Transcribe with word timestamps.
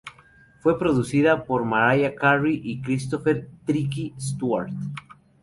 Fue 0.61 0.79
producida 0.79 1.43
por 1.43 1.63
Mariah 1.63 2.15
Carey 2.15 2.59
y 2.63 2.81
Christopher 2.81 3.47
"Tricky" 3.67 4.15
Stewart. 4.19 4.73